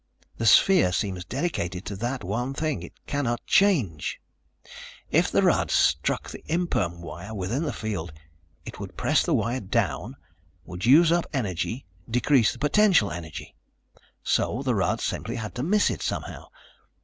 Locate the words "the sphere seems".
0.37-1.25